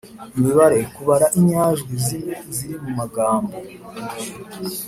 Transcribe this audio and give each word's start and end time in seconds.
-imibare: 0.37 0.79
kubara 0.95 1.25
inyajwi 1.39 1.93
zizwe 2.03 2.33
ziri 2.55 2.75
mu 2.83 2.91
magambo 2.99 3.53